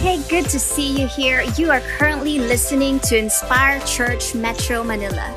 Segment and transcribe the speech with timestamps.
[0.00, 1.42] Hey, good to see you here.
[1.56, 5.34] You are currently listening to Inspire Church Metro Manila.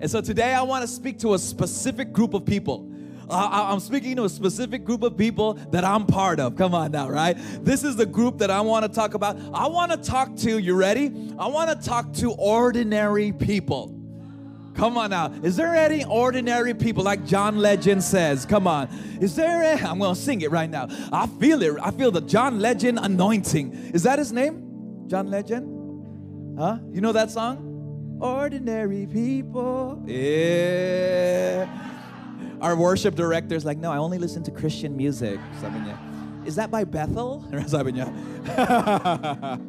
[0.00, 2.90] And so today I want to speak to a specific group of people.
[3.28, 6.56] Uh, I'm speaking to a specific group of people that I'm part of.
[6.56, 7.36] Come on now, right?
[7.62, 9.38] This is the group that I want to talk about.
[9.54, 11.32] I want to talk to, you ready?
[11.38, 13.96] I want to talk to ordinary people.
[14.74, 15.32] Come on now.
[15.42, 18.46] Is there any ordinary people like John Legend says?
[18.46, 18.88] Come on.
[19.20, 20.88] Is there i I'm going to sing it right now.
[21.12, 21.78] I feel it.
[21.82, 23.92] I feel the John Legend anointing.
[23.94, 25.06] Is that his name?
[25.06, 26.58] John Legend?
[26.58, 26.78] Huh?
[26.90, 27.69] You know that song?
[28.20, 30.02] Ordinary people.
[30.06, 31.66] Yeah.
[32.60, 35.40] Our worship director is like, no, I only listen to Christian music.
[36.44, 37.44] Is that by Bethel?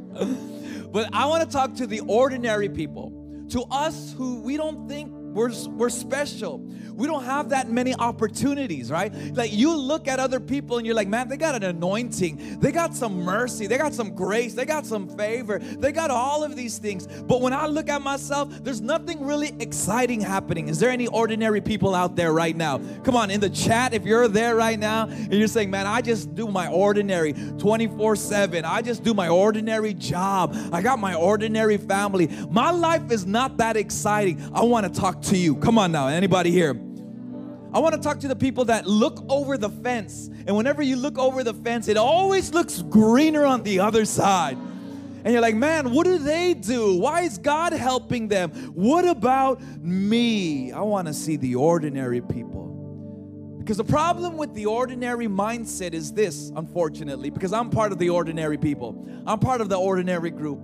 [0.92, 3.14] But I want to talk to the ordinary people,
[3.50, 6.60] to us who we don't think we're, we're special.
[6.94, 9.14] We don't have that many opportunities, right?
[9.36, 12.60] Like you look at other people and you're like, man, they got an anointing.
[12.60, 13.68] They got some mercy.
[13.68, 14.54] They got some grace.
[14.54, 15.60] They got some favor.
[15.60, 17.08] They got all of these things.
[17.08, 20.68] But when I look at myself, there's nothing really exciting happening.
[20.68, 22.80] Is there any ordinary people out there right now?
[23.04, 26.02] Come on, in the chat, if you're there right now and you're saying, man, I
[26.02, 28.66] just do my ordinary 24 7.
[28.66, 30.56] I just do my ordinary job.
[30.72, 32.28] I got my ordinary family.
[32.50, 34.52] My life is not that exciting.
[34.54, 35.56] I want to talk to you.
[35.56, 36.80] Come on now, anybody here?
[37.74, 40.30] I want to talk to the people that look over the fence.
[40.46, 44.58] And whenever you look over the fence, it always looks greener on the other side.
[45.24, 46.98] And you're like, man, what do they do?
[46.98, 48.52] Why is God helping them?
[48.74, 50.72] What about me?
[50.72, 52.62] I want to see the ordinary people.
[53.60, 58.10] Because the problem with the ordinary mindset is this, unfortunately, because I'm part of the
[58.10, 60.60] ordinary people, I'm part of the ordinary group.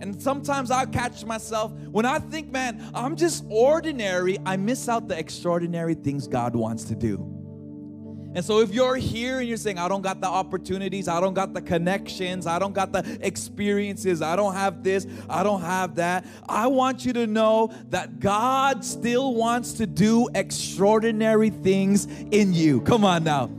[0.00, 5.08] And sometimes I catch myself when I think, man, I'm just ordinary, I miss out
[5.08, 7.32] the extraordinary things God wants to do.
[8.36, 11.32] And so if you're here and you're saying, I don't got the opportunities, I don't
[11.32, 15.94] got the connections, I don't got the experiences, I don't have this, I don't have
[15.94, 22.52] that, I want you to know that God still wants to do extraordinary things in
[22.52, 22.82] you.
[22.82, 23.50] Come on now.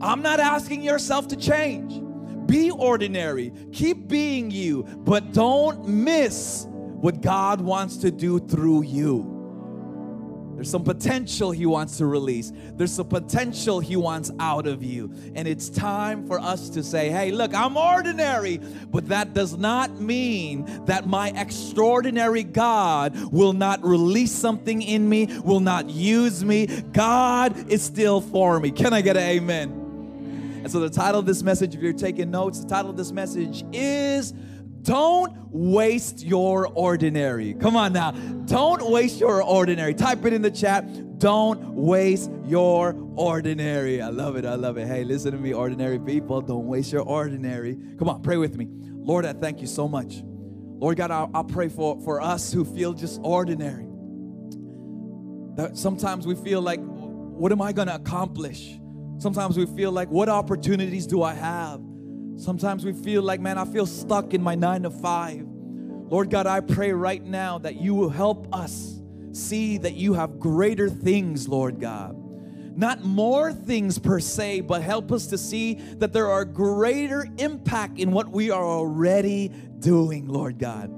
[0.00, 2.03] I'm not asking yourself to change.
[2.46, 3.52] Be ordinary.
[3.72, 9.34] Keep being you, but don't miss what God wants to do through you.
[10.54, 12.52] There's some potential He wants to release.
[12.74, 15.12] There's some potential He wants out of you.
[15.34, 18.58] And it's time for us to say, hey, look, I'm ordinary,
[18.90, 25.26] but that does not mean that my extraordinary God will not release something in me,
[25.40, 26.66] will not use me.
[26.92, 28.70] God is still for me.
[28.70, 29.83] Can I get an amen?
[30.64, 33.12] And so, the title of this message, if you're taking notes, the title of this
[33.12, 34.32] message is
[34.80, 37.52] Don't Waste Your Ordinary.
[37.52, 38.12] Come on now.
[38.46, 39.92] Don't waste your ordinary.
[39.92, 41.18] Type it in the chat.
[41.18, 44.00] Don't waste your ordinary.
[44.00, 44.46] I love it.
[44.46, 44.86] I love it.
[44.86, 46.40] Hey, listen to me, ordinary people.
[46.40, 47.76] Don't waste your ordinary.
[47.98, 48.66] Come on, pray with me.
[48.70, 50.22] Lord, I thank you so much.
[50.24, 53.86] Lord God, I, pray for, for us who feel just ordinary.
[55.56, 58.78] That sometimes we feel like, what am I going to accomplish?
[59.18, 61.80] Sometimes we feel like, what opportunities do I have?
[62.36, 65.46] Sometimes we feel like, man, I feel stuck in my nine to five.
[65.46, 69.00] Lord God, I pray right now that you will help us
[69.32, 72.16] see that you have greater things, Lord God.
[72.76, 77.98] Not more things per se, but help us to see that there are greater impact
[77.98, 80.90] in what we are already doing, Lord God.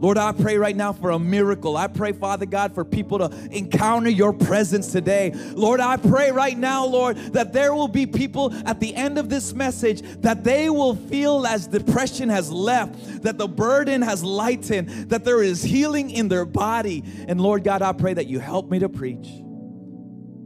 [0.00, 1.76] Lord, I pray right now for a miracle.
[1.76, 5.32] I pray, Father God, for people to encounter your presence today.
[5.52, 9.28] Lord, I pray right now, Lord, that there will be people at the end of
[9.28, 14.88] this message that they will feel as depression has left, that the burden has lightened,
[15.10, 17.04] that there is healing in their body.
[17.28, 19.28] And Lord God, I pray that you help me to preach.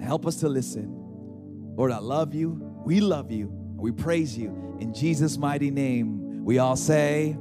[0.00, 0.88] Help us to listen.
[1.76, 2.58] Lord, I love you.
[2.84, 3.50] We love you.
[3.52, 4.76] We praise you.
[4.80, 7.36] In Jesus' mighty name, we all say,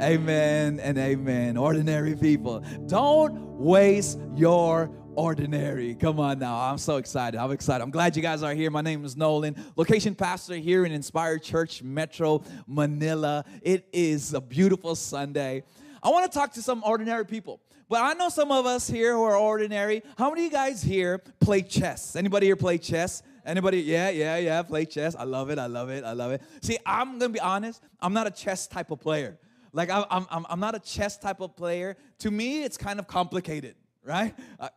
[0.00, 1.56] Amen and amen.
[1.56, 2.60] Ordinary people.
[2.86, 5.96] Don't waste your ordinary.
[5.96, 6.56] Come on now.
[6.56, 7.36] I'm so excited.
[7.36, 7.82] I'm excited.
[7.82, 8.70] I'm glad you guys are here.
[8.70, 13.44] My name is Nolan, location pastor here in Inspired Church Metro Manila.
[13.60, 15.64] It is a beautiful Sunday.
[16.00, 17.60] I want to talk to some ordinary people.
[17.88, 20.04] But I know some of us here who are ordinary.
[20.16, 22.14] How many of you guys here play chess?
[22.14, 23.24] Anybody here play chess?
[23.44, 23.80] Anybody?
[23.80, 25.16] Yeah, yeah, yeah, play chess.
[25.16, 25.58] I love it.
[25.58, 26.04] I love it.
[26.04, 26.42] I love it.
[26.60, 27.82] See, I'm going to be honest.
[28.00, 29.38] I'm not a chess type of player.
[29.72, 31.96] Like, I, am I'm, I'm not a chess type of player.
[32.20, 33.74] To me, it's kind of complicated,
[34.04, 34.34] right?
[34.58, 34.68] Uh,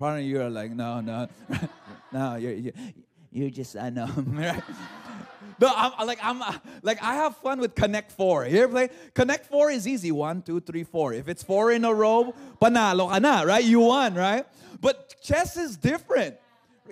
[0.00, 1.28] of you are like, no, no,
[2.12, 2.72] no, you're, you're,
[3.30, 4.62] you're just, I know, right?
[5.60, 6.42] No, I'm like I'm
[6.82, 8.46] like I have fun with Connect Four.
[8.46, 9.70] You ever play Connect Four?
[9.70, 10.10] Is easy.
[10.10, 11.12] One, two, three, four.
[11.12, 13.62] If it's four in a row, panalo ka na, right?
[13.62, 14.44] You won, right?
[14.80, 16.36] But chess is different.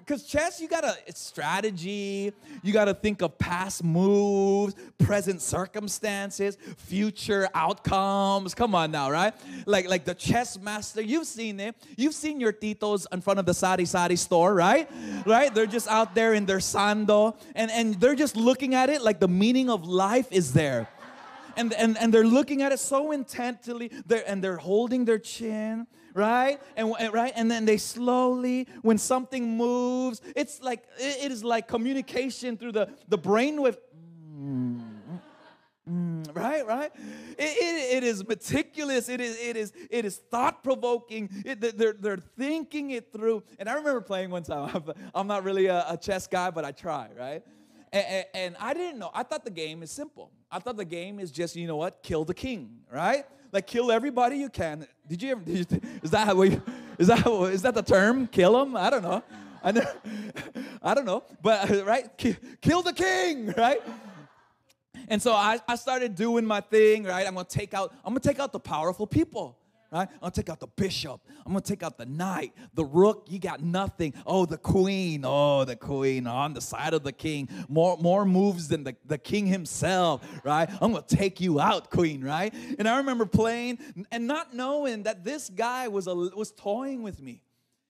[0.01, 2.33] Because chess, you gotta, it's strategy.
[2.63, 8.55] You gotta think of past moves, present circumstances, future outcomes.
[8.55, 9.35] Come on now, right?
[9.67, 11.77] Like, like the chess master, you've seen it.
[11.97, 14.91] You've seen your titos in front of the sari sari store, right?
[15.27, 15.55] Right?
[15.55, 19.21] They're just out there in their sando, and, and they're just looking at it like
[19.21, 20.89] the meaning of life is there.
[21.57, 25.87] And, and, and they're looking at it so intently, they're, and they're holding their chin
[26.15, 26.61] right?
[26.77, 32.57] And, right, and then they slowly, when something moves, it's like it is like communication
[32.57, 33.77] through the the brainwave.
[35.91, 36.93] Mm, right, right.
[37.37, 39.09] It, it, it is meticulous.
[39.09, 41.29] It is it is it is thought provoking.
[41.59, 43.43] they're they're thinking it through.
[43.59, 44.85] And I remember playing one time.
[45.15, 47.43] I'm not really a, a chess guy, but I try, right?
[47.93, 49.11] And, and, I didn't know.
[49.13, 50.31] I thought the game is simple.
[50.51, 53.25] I thought the game is just, you know what, kill the king, right?
[53.53, 54.87] Like kill everybody you can.
[55.09, 55.41] Did you ever?
[55.45, 56.43] Did you, is that how?
[56.43, 58.27] Is that is that the term?
[58.27, 58.77] Kill them?
[58.77, 59.23] I don't know.
[59.63, 59.83] I know.
[60.83, 61.25] I don't know.
[61.43, 62.09] But right,
[62.61, 63.83] kill the king, right?
[65.09, 67.27] And so I, I started doing my thing, right?
[67.27, 67.93] I'm gonna take out.
[68.05, 69.57] I'm gonna take out the powerful people
[69.91, 70.09] right?
[70.13, 71.21] I'm gonna take out the bishop.
[71.45, 73.27] I'm gonna take out the knight, the rook.
[73.29, 74.15] You got nothing.
[74.27, 75.25] Oh, the queen.
[75.25, 77.49] Oh, the queen oh, on the side of the king.
[77.69, 80.69] More more moves than the, the king himself, right?
[80.81, 82.55] I'm gonna take you out, queen, right?
[82.79, 83.79] And I remember playing
[84.11, 87.43] and not knowing that this guy was a, was toying with me.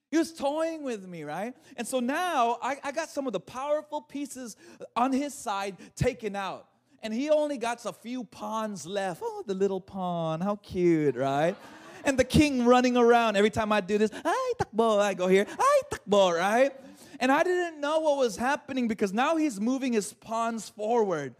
[0.09, 1.55] He was toying with me, right?
[1.77, 4.57] And so now I, I got some of the powerful pieces
[4.93, 6.67] on his side taken out.
[7.01, 9.21] And he only got a few pawns left.
[9.23, 10.41] Oh, the little pawn.
[10.41, 11.55] How cute, right?
[12.03, 13.35] And the king running around.
[13.35, 16.71] Every time I do this, ay, takbo, I go here, ay, takbo, right?
[17.19, 21.35] And I didn't know what was happening because now he's moving his pawns forward.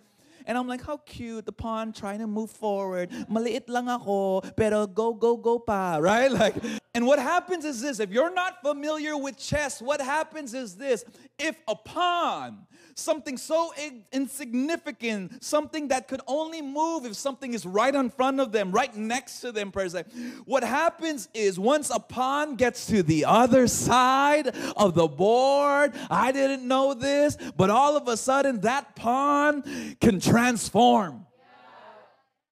[0.46, 3.10] And I'm like, how cute, the pawn trying to move forward.
[3.30, 6.32] Maliit lang ako, pero go, go, go pa, right?
[6.32, 6.56] Like,
[6.94, 11.06] and what happens is this, if you're not familiar with chess, what happens is this,
[11.38, 12.66] if a pawn
[13.02, 13.74] something so
[14.12, 18.96] insignificant, something that could only move if something is right in front of them, right
[18.96, 20.04] next to them, per se.
[20.46, 26.32] What happens is once a pawn gets to the other side of the board, I
[26.32, 29.64] didn't know this, but all of a sudden that pawn
[30.00, 31.26] can transform.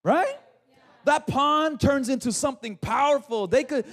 [0.04, 0.36] Right?
[1.06, 3.48] That pawn turns into something powerful.
[3.48, 3.86] They could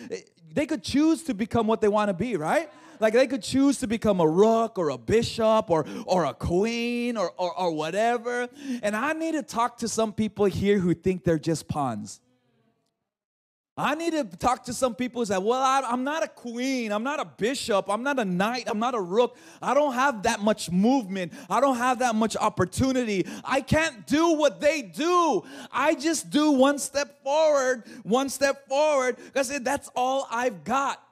[0.53, 2.71] they could choose to become what they want to be, right?
[3.01, 7.17] Like they could choose to become a rook or a bishop or, or a queen
[7.17, 8.49] or, or, or whatever.
[8.83, 12.21] And I need to talk to some people here who think they're just pawns.
[13.79, 16.93] I need to talk to some people who say, Well, I, am not a queen.
[16.93, 17.91] I'm not a bishop.
[17.91, 18.65] I'm not a knight.
[18.69, 19.37] I'm not a rook.
[19.61, 21.35] I don't have that much movement.
[21.51, 23.27] I don't have that much opportunity.
[23.45, 25.45] I can't do what they do.
[25.71, 31.06] I just do one step forward, one step forward, because that's all I've got.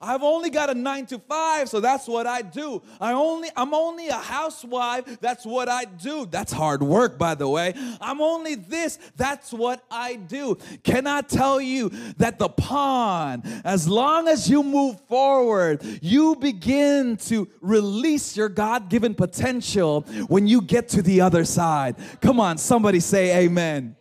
[0.00, 2.82] I've only got a 9 to 5, so that's what I do.
[3.00, 6.26] I only I'm only a housewife, that's what I do.
[6.26, 7.74] That's hard work by the way.
[8.00, 10.56] I'm only this, that's what I do.
[10.84, 17.16] Can I tell you that the pawn as long as you move forward, you begin
[17.16, 21.96] to release your God-given potential when you get to the other side.
[22.20, 23.96] Come on, somebody say amen.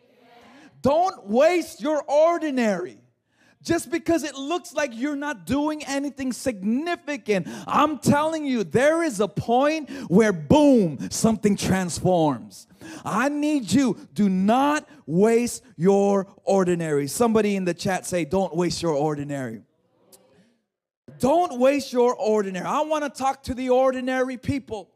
[0.82, 3.00] Don't waste your ordinary
[3.68, 7.48] just because it looks like you're not doing anything significant.
[7.68, 12.68] I'm telling you, there is a point where, boom, something transforms.
[13.04, 17.08] I need you, do not waste your ordinary.
[17.08, 19.64] Somebody in the chat say, Don't waste your ordinary.
[21.20, 22.66] Don't waste your ordinary.
[22.66, 24.92] I want to talk to the ordinary people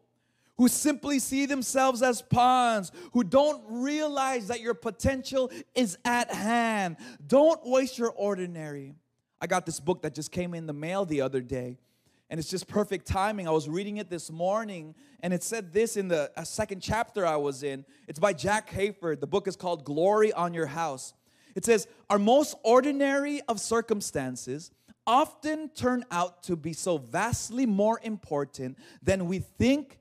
[0.62, 6.98] who simply see themselves as pawns, who don't realize that your potential is at hand.
[7.25, 8.94] Don't waste your ordinary.
[9.41, 11.80] I got this book that just came in the mail the other day,
[12.30, 13.48] and it's just perfect timing.
[13.48, 17.38] I was reading it this morning, and it said this in the second chapter I
[17.38, 17.84] was in.
[18.08, 19.20] It's by Jack Hayford.
[19.20, 21.15] The book is called Glory on Your House.
[21.56, 24.70] It says, Our most ordinary of circumstances
[25.08, 29.98] often turn out to be so vastly more important than we think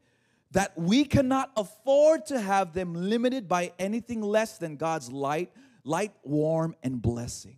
[0.53, 5.53] that we cannot afford to have them limited by anything less than God's light,
[5.85, 7.57] light, warm, and blessing.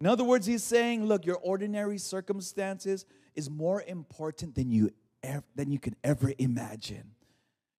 [0.00, 3.04] In other words, he's saying, look, your ordinary circumstances
[3.34, 4.90] is more important than you
[5.22, 7.12] ever, than you can ever imagine.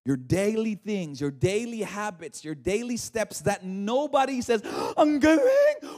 [0.05, 4.63] Your daily things, your daily habits, your daily steps that nobody says,
[4.95, 5.41] I'm going.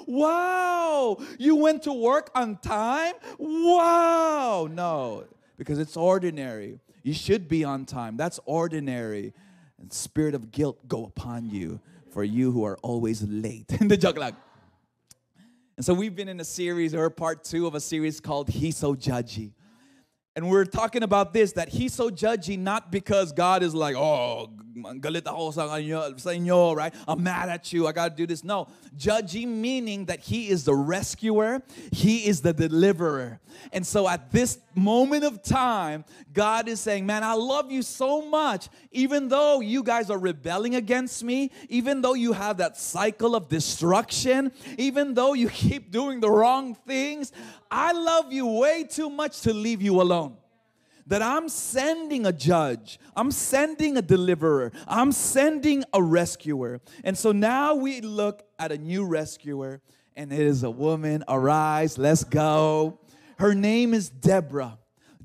[0.08, 3.14] Wow, you went to work on time?
[3.38, 4.68] Wow.
[4.72, 5.26] No,
[5.58, 6.80] because it's ordinary.
[7.10, 8.18] You should be on time.
[8.18, 9.34] That's ordinary.
[9.80, 11.80] And spirit of guilt go upon you
[12.12, 13.66] for you who are always late.
[13.82, 14.36] In the like.
[15.76, 18.78] And so we've been in a series or part two of a series called He's
[18.78, 19.54] So Judgy.
[20.40, 24.50] And we're talking about this that he's so judgy not because God is like, oh,
[24.80, 26.94] galit ako sa inyo, right?
[27.10, 27.88] I'm mad at you.
[27.88, 28.42] I got to do this.
[28.42, 33.42] No, judgy meaning that he is the rescuer, he is the deliverer.
[33.74, 38.22] And so at this moment of time, God is saying, man, I love you so
[38.22, 38.70] much.
[38.94, 43.50] Even though you guys are rebelling against me, even though you have that cycle of
[43.50, 47.34] destruction, even though you keep doing the wrong things,
[47.72, 50.38] I love you way too much to leave you alone.
[51.08, 56.82] That I'm sending a judge, I'm sending a deliverer, I'm sending a rescuer.
[57.04, 59.82] And so now we look at a new rescuer,
[60.16, 61.24] and it is a woman.
[61.28, 63.00] Arise, let's go.
[63.40, 64.78] Her name is Deborah.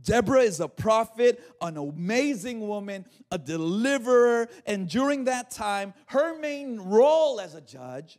[0.02, 6.78] Deborah is a prophet, an amazing woman, a deliverer, and during that time, her main
[6.78, 8.18] role as a judge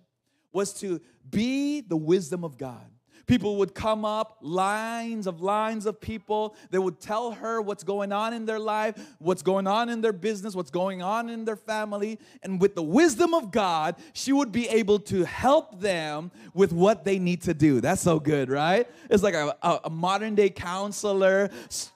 [0.51, 2.89] was to be the wisdom of God.
[3.27, 6.55] People would come up, lines of lines of people.
[6.69, 10.13] They would tell her what's going on in their life, what's going on in their
[10.13, 12.19] business, what's going on in their family.
[12.43, 17.03] And with the wisdom of God, she would be able to help them with what
[17.03, 17.81] they need to do.
[17.81, 18.87] That's so good, right?
[19.09, 21.49] It's like a, a, a modern day counselor,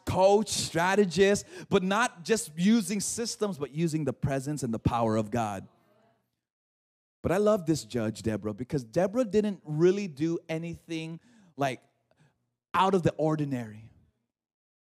[0.06, 5.30] coach, strategist, but not just using systems, but using the presence and the power of
[5.30, 5.68] God.
[7.22, 11.20] But I love this judge, Deborah, because Deborah didn't really do anything
[11.58, 11.82] like
[12.74, 13.89] out of the ordinary.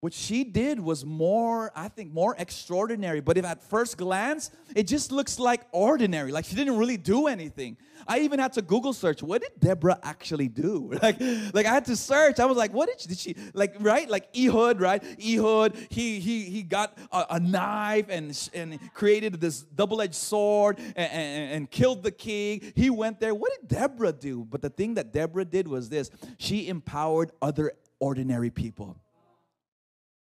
[0.02, 3.20] What she did was more, I think, more extraordinary.
[3.20, 7.28] But if at first glance, it just looks like ordinary, like she didn't really do
[7.28, 7.76] anything.
[8.08, 10.90] I even had to Google search, what did Deborah actually do?
[11.02, 11.20] Like,
[11.54, 12.40] like I had to search.
[12.40, 14.10] I was like, what did she, did she like, right?
[14.10, 15.00] Like Ehud, right?
[15.24, 20.96] Ehud, he he he got a, a knife and and created this double-edged sword and,
[20.96, 22.72] and, and killed the king.
[22.74, 23.36] He went there.
[23.36, 24.44] What did Deborah do?
[24.44, 28.96] But the thing that Deborah did was this: she empowered other ordinary people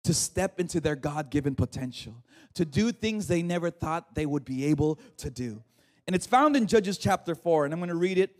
[0.04, 2.22] to step into their God given potential,
[2.54, 5.62] to do things they never thought they would be able to do.
[6.06, 8.36] And it's found in Judges chapter 4, and I'm gonna read it.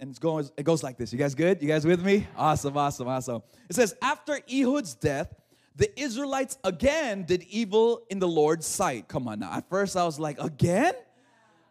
[0.00, 1.12] And it goes, it goes like this.
[1.12, 1.60] You guys good?
[1.60, 2.26] You guys with me?
[2.36, 3.42] Awesome, awesome, awesome.
[3.68, 5.34] It says, After Ehud's death,
[5.74, 9.08] the Israelites again did evil in the Lord's sight.
[9.08, 9.52] Come on now.
[9.52, 10.94] At first, I was like, Again?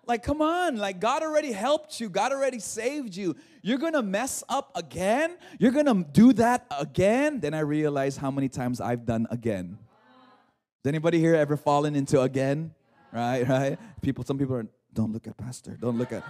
[0.07, 3.35] Like, come on, like, God already helped you, God already saved you.
[3.61, 5.37] You're gonna mess up again?
[5.59, 7.41] You're gonna do that again?
[7.41, 9.77] Then I realized how many times I've done again.
[10.83, 12.73] Does anybody here ever fallen into again?
[13.11, 13.79] Right, right?
[14.01, 16.23] People, some people are, don't look at Pastor, don't look at.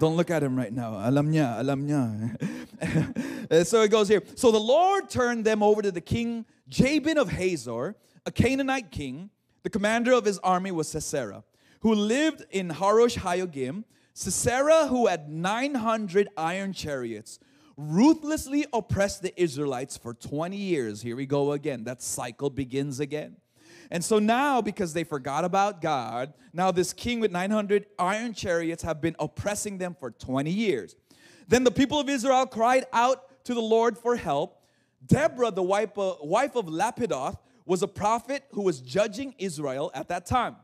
[0.00, 0.94] Don't look at him right now.
[1.08, 3.64] Alam niya, alam niya.
[3.66, 4.24] so it goes here.
[4.34, 7.94] So the Lord turned them over to the king Jabin of Hazor,
[8.26, 9.30] a Canaanite king.
[9.62, 11.44] The commander of his army was Sisera
[11.84, 17.38] who lived in Harosh Hayogim, Sisera, who had 900 iron chariots,
[17.76, 21.02] ruthlessly oppressed the Israelites for 20 years.
[21.02, 21.84] Here we go again.
[21.84, 23.36] That cycle begins again.
[23.90, 28.82] And so now, because they forgot about God, now this king with 900 iron chariots
[28.82, 30.96] have been oppressing them for 20 years.
[31.48, 34.64] Then the people of Israel cried out to the Lord for help.
[35.04, 37.36] Deborah, the wife of, Lapidoth,
[37.66, 40.56] was a prophet who was judging Israel at that time.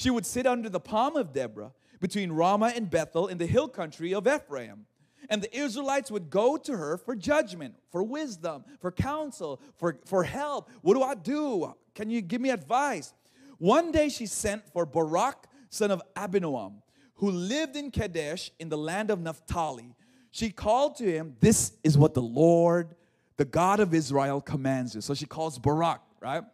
[0.00, 3.68] She would sit under the palm of Deborah between Ramah and Bethel in the hill
[3.68, 4.86] country of Ephraim.
[5.28, 10.24] And the Israelites would go to her for judgment, for wisdom, for counsel, for, for
[10.24, 10.70] help.
[10.80, 11.74] What do I do?
[11.94, 13.12] Can you give me advice?
[13.58, 16.76] One day she sent for Barak, son of Abinoam,
[17.16, 19.94] who lived in Kadesh in the land of Naphtali.
[20.30, 22.94] She called to him, This is what the Lord,
[23.36, 25.02] the God of Israel, commands you.
[25.02, 26.44] So she calls Barak, right?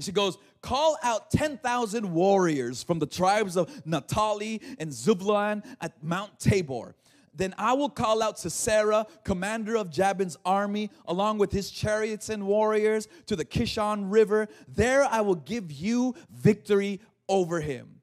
[0.00, 6.38] She goes, Call out 10,000 warriors from the tribes of Naphtali and Zebulun at Mount
[6.38, 6.94] Tabor.
[7.34, 12.46] Then I will call out Sisera, commander of Jabin's army, along with his chariots and
[12.46, 14.48] warriors, to the Kishon River.
[14.68, 18.00] There I will give you victory over him.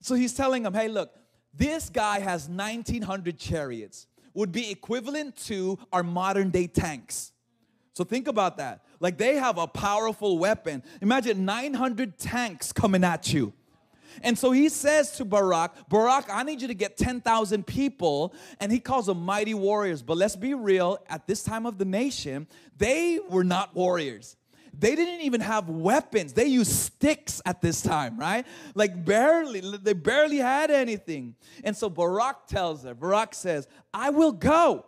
[0.00, 1.14] So he's telling them, hey, look,
[1.52, 7.32] this guy has 1,900 chariots, would be equivalent to our modern day tanks.
[7.92, 8.84] So think about that.
[9.00, 10.82] Like they have a powerful weapon.
[11.00, 13.52] Imagine 900 tanks coming at you.
[14.22, 18.34] And so he says to Barak, Barak, I need you to get 10,000 people.
[18.60, 20.02] And he calls them mighty warriors.
[20.02, 24.36] But let's be real, at this time of the nation, they were not warriors.
[24.78, 26.32] They didn't even have weapons.
[26.32, 28.46] They used sticks at this time, right?
[28.74, 31.34] Like barely, they barely had anything.
[31.64, 34.86] And so Barak tells her, Barak says, I will go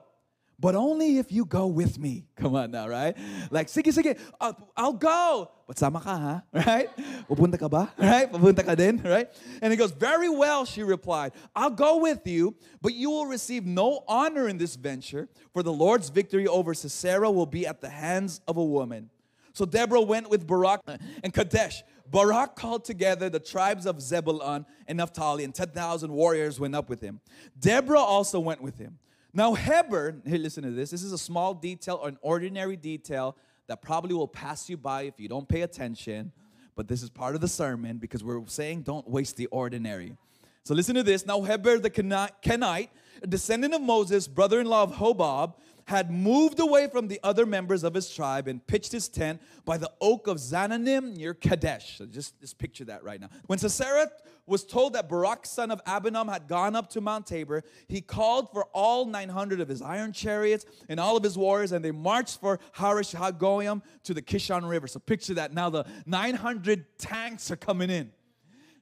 [0.63, 2.25] but only if you go with me.
[2.37, 3.17] Come on now, right?
[3.51, 5.51] Like, sige, sige, I'll, I'll go.
[5.67, 6.43] But sama ka, ha?
[6.53, 6.89] Right?
[7.29, 7.93] Pupunta ka ba?
[7.99, 8.31] Right?
[8.31, 9.27] Pupunta ka din, right?
[9.61, 11.33] And he goes, very well, she replied.
[11.57, 15.73] I'll go with you, but you will receive no honor in this venture, for the
[15.73, 19.11] Lord's victory over Sisera will be at the hands of a woman.
[19.55, 20.81] So Deborah went with Barak
[21.25, 21.83] and Kadesh.
[22.09, 27.01] Barak called together the tribes of Zebulun and Naphtali, and 10,000 warriors went up with
[27.01, 27.21] him.
[27.59, 28.99] Deborah also went with him.
[29.35, 30.91] Now, Heber, here, listen to this.
[30.91, 33.35] This is a small detail or an ordinary detail
[33.67, 36.33] that probably will pass you by if you don't pay attention.
[36.75, 40.19] But this is part of the sermon because we're saying don't waste the ordinary.
[40.65, 41.25] So listen to this.
[41.25, 42.89] Now, Heber the Kenite,
[43.23, 45.55] a descendant of Moses, brother in law of Hobab,
[45.87, 49.77] had moved away from the other members of his tribe and pitched his tent by
[49.77, 51.99] the oak of Zaanannim near Kadesh.
[51.99, 53.29] So just, just picture that right now.
[53.47, 54.11] When Sisera
[54.47, 58.53] was told that Barak, son of Abinoam, had gone up to Mount Tabor, he called
[58.53, 62.41] for all 900 of his iron chariots and all of his warriors, and they marched
[62.41, 64.87] for Harish Hagoyim to the Kishon River.
[64.87, 65.53] So picture that.
[65.55, 68.11] Now the 900 tanks are coming in.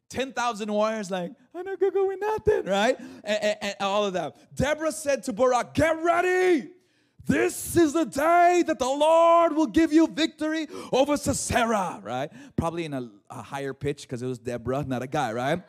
[0.09, 2.99] 10,000 warriors, like, I'm not gonna go with nothing, right?
[3.23, 4.37] And, and, and all of that.
[4.55, 6.71] Deborah said to Barak, Get ready!
[7.27, 12.31] This is the day that the Lord will give you victory over Sisera, right?
[12.57, 15.63] Probably in a, a higher pitch because it was Deborah, not a guy, right?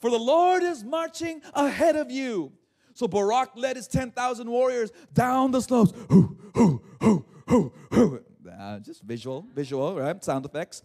[0.00, 2.52] For the Lord is marching ahead of you.
[2.94, 5.92] So Barak led his 10,000 warriors down the slopes.
[6.08, 8.24] Hoo, hoo, hoo, hoo, hoo.
[8.58, 10.22] Uh, just visual, visual, right?
[10.24, 10.82] Sound effects.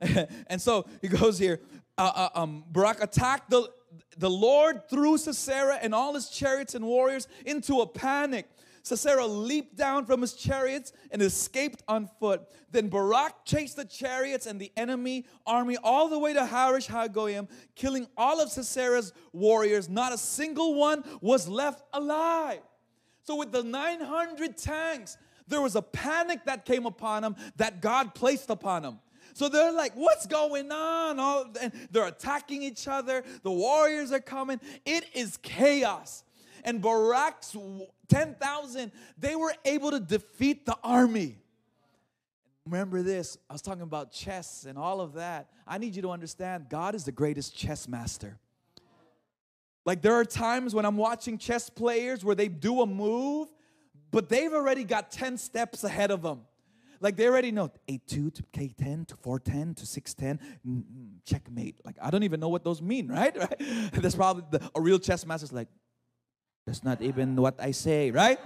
[0.46, 1.60] and so he goes here.
[1.98, 3.68] Uh, uh, um, Barak attacked the,
[4.16, 8.46] the Lord threw Sisera and all his chariots and warriors into a panic.
[8.82, 12.42] Sisera leaped down from his chariots and escaped on foot.
[12.70, 17.48] Then Barak chased the chariots and the enemy army all the way to Harish Hagoyim,
[17.74, 19.88] killing all of Sisera's warriors.
[19.88, 22.60] Not a single one was left alive.
[23.22, 25.16] So, with the 900 tanks,
[25.46, 28.98] there was a panic that came upon them that God placed upon them.
[29.34, 31.18] So they're like, what's going on?
[31.18, 33.24] All, and they're attacking each other.
[33.42, 34.60] The warriors are coming.
[34.84, 36.24] It is chaos.
[36.64, 37.56] And Barak's
[38.08, 41.38] 10,000, they were able to defeat the army.
[42.66, 45.48] Remember this, I was talking about chess and all of that.
[45.66, 48.38] I need you to understand God is the greatest chess master.
[49.86, 53.48] Like there are times when I'm watching chess players where they do a move,
[54.10, 56.42] but they've already got 10 steps ahead of them.
[57.00, 61.76] Like they already know 8 2 to K10 to 410 to 610, mm, mm, checkmate.
[61.84, 63.36] Like I don't even know what those mean, right?
[63.36, 63.90] right?
[63.94, 65.68] That's probably the, a real chess master's like,
[66.70, 68.38] that's not even what I say, right?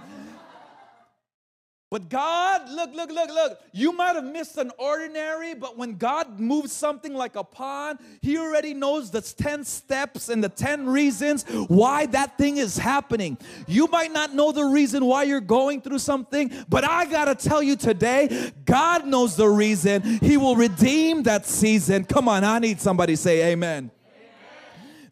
[1.91, 3.61] But God, look, look, look, look.
[3.71, 8.39] You might have missed an ordinary, but when God moves something like a pawn, He
[8.39, 13.37] already knows the 10 steps and the 10 reasons why that thing is happening.
[13.67, 17.61] You might not know the reason why you're going through something, but I gotta tell
[17.61, 20.01] you today, God knows the reason.
[20.01, 22.05] He will redeem that season.
[22.05, 23.91] Come on, I need somebody say amen.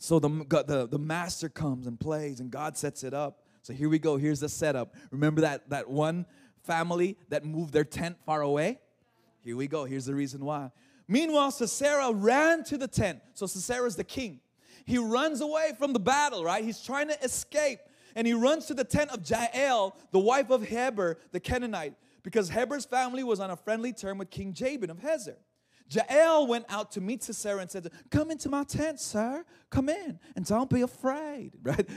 [0.03, 0.27] So the,
[0.67, 3.39] the, the master comes and plays, and God sets it up.
[3.61, 4.17] So here we go.
[4.17, 4.93] Here's the setup.
[5.11, 6.25] Remember that, that one
[6.65, 8.81] family that moved their tent far away?
[9.39, 9.85] Here we go.
[9.85, 10.71] Here's the reason why.
[11.07, 13.21] Meanwhile, Sisera ran to the tent.
[13.33, 14.41] So Sisera's the king.
[14.83, 16.65] He runs away from the battle, right?
[16.65, 17.79] He's trying to escape.
[18.13, 22.49] And he runs to the tent of Jael, the wife of Heber, the Canaanite, because
[22.49, 25.37] Heber's family was on a friendly term with King Jabin of Hazor.
[25.89, 29.45] Jael went out to meet Sisera and said, Come into my tent, sir.
[29.69, 31.53] Come in and don't be afraid.
[31.63, 31.87] Right?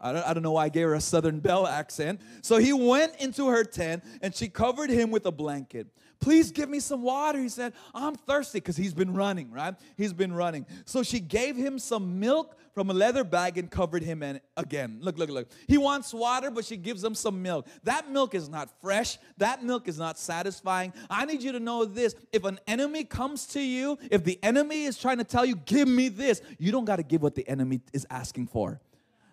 [0.00, 2.20] I don't, I don't know why I gave her a Southern Belle accent.
[2.42, 5.86] So he went into her tent and she covered him with a blanket.
[6.20, 7.38] Please give me some water.
[7.38, 9.74] He said, I'm thirsty because he's been running, right?
[9.96, 10.66] He's been running.
[10.84, 14.98] So she gave him some milk from a leather bag and covered him in again.
[15.00, 15.48] Look, look, look.
[15.68, 17.66] He wants water, but she gives him some milk.
[17.84, 19.18] That milk is not fresh.
[19.38, 20.92] That milk is not satisfying.
[21.08, 22.14] I need you to know this.
[22.32, 25.86] If an enemy comes to you, if the enemy is trying to tell you, give
[25.86, 28.80] me this, you don't got to give what the enemy is asking for.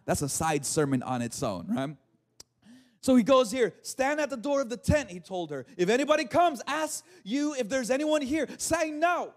[0.05, 1.95] That's a side sermon on its own, right?
[3.01, 5.65] So he goes here, stand at the door of the tent, he told her.
[5.75, 8.47] If anybody comes, ask you if there's anyone here.
[8.57, 9.33] Say no.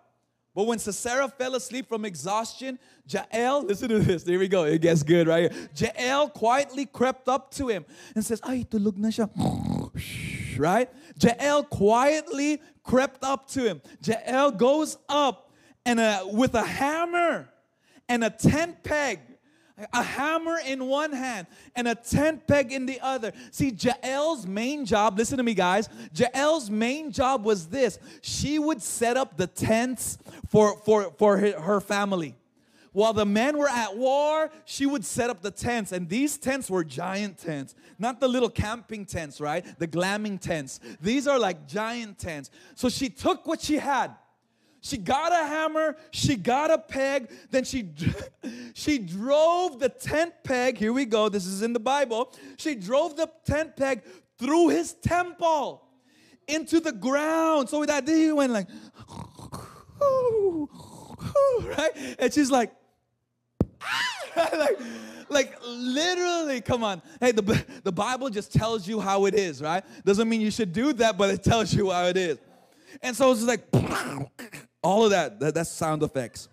[0.54, 4.80] But when Sisera fell asleep from exhaustion, Jael, listen to this, there we go, it
[4.80, 5.68] gets good right here.
[5.74, 9.28] Jael quietly crept up to him and says, Ay, tulog na siya.
[10.58, 10.88] right?
[11.20, 13.82] Jael quietly crept up to him.
[14.04, 15.50] Jael goes up
[15.84, 17.48] and uh, with a hammer
[18.08, 19.20] and a tent peg
[19.92, 23.32] a hammer in one hand and a tent peg in the other.
[23.50, 25.88] See, Jael's main job, listen to me, guys.
[26.12, 31.80] Jael's main job was this she would set up the tents for, for, for her
[31.80, 32.36] family.
[32.92, 35.90] While the men were at war, she would set up the tents.
[35.90, 39.66] And these tents were giant tents, not the little camping tents, right?
[39.80, 40.78] The glamping tents.
[41.00, 42.50] These are like giant tents.
[42.76, 44.14] So she took what she had
[44.84, 47.88] she got a hammer, she got a peg, then she
[48.74, 50.76] she drove the tent peg.
[50.76, 51.30] Here we go.
[51.30, 52.30] This is in the Bible.
[52.58, 54.02] She drove the tent peg
[54.38, 55.88] through his temple
[56.46, 57.70] into the ground.
[57.70, 58.68] So with that, he went like,
[61.78, 62.16] right?
[62.18, 62.70] And she's like,
[64.36, 64.78] like,
[65.30, 67.00] like literally, come on.
[67.20, 69.82] Hey, the, the Bible just tells you how it is, right?
[70.04, 72.36] Doesn't mean you should do that, but it tells you how it is.
[73.00, 73.64] And so it's like,
[74.84, 76.48] all of that, that that's sound effects.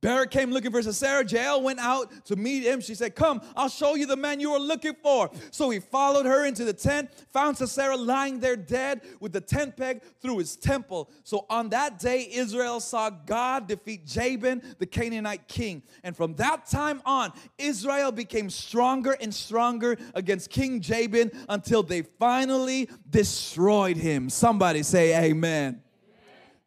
[0.00, 1.24] Barak came looking for Sisera.
[1.24, 2.80] Jael went out to meet him.
[2.80, 5.28] She said, Come, I'll show you the man you are looking for.
[5.50, 9.76] So he followed her into the tent, found Sisera lying there dead with the tent
[9.76, 11.10] peg through his temple.
[11.24, 15.82] So on that day, Israel saw God defeat Jabin, the Canaanite king.
[16.04, 22.02] And from that time on, Israel became stronger and stronger against King Jabin until they
[22.02, 24.30] finally destroyed him.
[24.30, 25.82] Somebody say, Amen.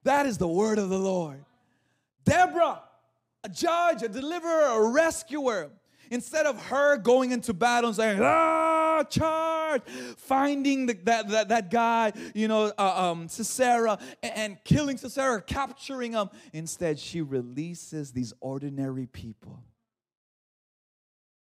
[0.03, 1.43] That is the word of the Lord.
[2.25, 2.81] Deborah,
[3.43, 5.69] a judge, a deliverer, a rescuer.
[6.09, 9.81] Instead of her going into battle and saying, ah, charge,
[10.17, 15.41] finding the, that, that, that guy, you know, uh, um, Sisera, and, and killing Sisera,
[15.41, 19.63] capturing him, instead she releases these ordinary people.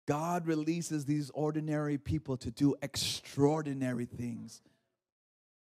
[0.05, 4.61] God releases these ordinary people to do extraordinary things.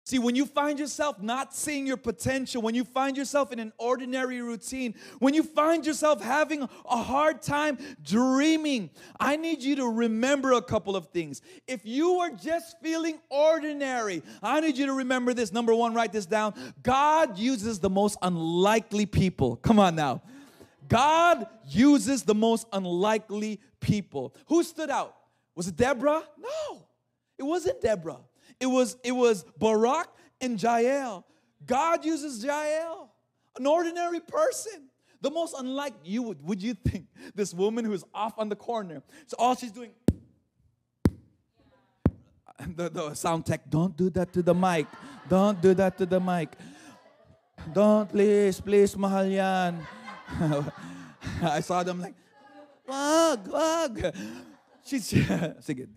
[0.04, 3.72] See, when you find yourself not seeing your potential, when you find yourself in an
[3.78, 9.86] ordinary routine, when you find yourself having a hard time dreaming, I need you to
[9.86, 11.40] remember a couple of things.
[11.68, 15.52] If you are just feeling ordinary, I need you to remember this.
[15.52, 16.54] Number one, write this down.
[16.82, 19.54] God uses the most unlikely people.
[19.54, 20.22] Come on now.
[20.88, 24.34] God uses the most unlikely people.
[24.46, 25.16] Who stood out?
[25.54, 26.24] Was it Deborah?
[26.36, 26.86] No,
[27.38, 28.18] it wasn't Deborah.
[28.62, 30.06] It was, it was Barak
[30.40, 31.26] and Jael.
[31.66, 33.10] God uses Jael,
[33.58, 34.86] an ordinary person.
[35.20, 39.02] The most unlike you would, would you think this woman who's off on the corner.
[39.26, 39.90] So all she's doing,
[42.76, 44.86] the, the sound tech, don't do that to the mic.
[45.28, 46.54] Don't do that to the mic.
[47.72, 49.84] Don't, please, please, mahal yan.
[51.42, 52.14] I saw them like,
[52.86, 54.14] wag, wag.
[54.84, 55.88] She's, sige,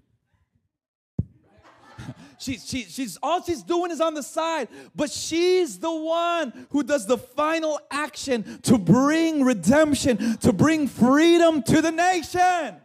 [2.40, 6.84] she, she, she's all she's doing is on the side, but she's the one who
[6.84, 12.78] does the final action to bring redemption, to bring freedom to the nation.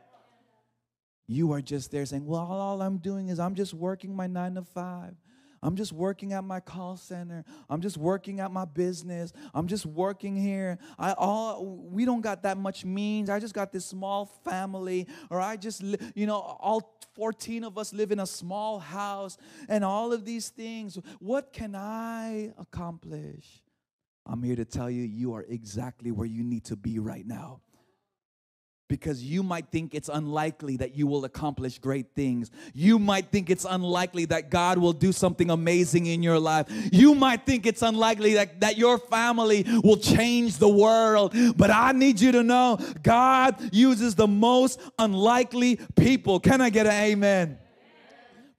[1.27, 4.55] You are just there saying, Well, all I'm doing is I'm just working my nine
[4.55, 5.15] to five.
[5.63, 7.45] I'm just working at my call center.
[7.69, 9.33] I'm just working at my business.
[9.53, 10.79] I'm just working here.
[10.99, 13.29] I all we don't got that much means.
[13.29, 15.83] I just got this small family or I just
[16.15, 19.37] you know all 14 of us live in a small house
[19.69, 20.99] and all of these things.
[21.19, 23.63] What can I accomplish?
[24.27, 27.61] I'm here to tell you you are exactly where you need to be right now.
[28.91, 32.51] Because you might think it's unlikely that you will accomplish great things.
[32.75, 36.67] You might think it's unlikely that God will do something amazing in your life.
[36.93, 41.35] You might think it's unlikely that, that your family will change the world.
[41.57, 46.41] But I need you to know God uses the most unlikely people.
[46.41, 47.59] Can I get an amen?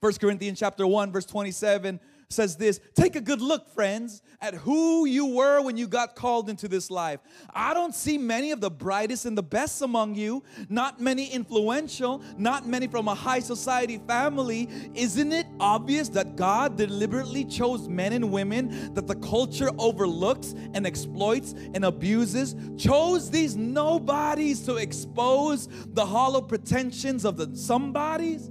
[0.00, 2.00] First Corinthians chapter 1 verse 27
[2.32, 6.48] says this Take a good look, friends, at who you were when you got called
[6.50, 7.20] into this life.
[7.54, 12.22] I don't see many of the brightest and the best among you, not many influential,
[12.36, 14.68] not many from a high society family.
[14.94, 20.86] Isn't it obvious that God deliberately chose men and women that the culture overlooks and
[20.86, 22.56] exploits and abuses?
[22.76, 28.50] Chose these nobodies to expose the hollow pretensions of the somebodies?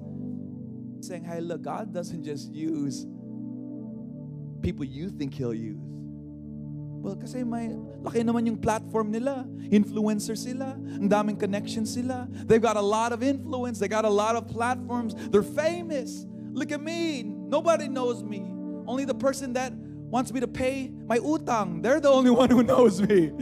[1.02, 3.06] Saying, hey, look, God doesn't just use
[4.62, 5.92] people you think He'll use.
[7.02, 7.74] Well, kasi may
[8.06, 9.42] laki naman yung platform nila.
[9.74, 10.78] Influencer sila.
[10.78, 12.30] Ang daming connections sila.
[12.46, 13.82] They've got a lot of influence.
[13.82, 15.18] They got a lot of platforms.
[15.34, 16.30] They're famous.
[16.54, 17.26] Look at me.
[17.26, 18.46] Nobody knows me.
[18.86, 21.82] Only the person that wants me to pay my utang.
[21.82, 23.34] They're the only one who knows me.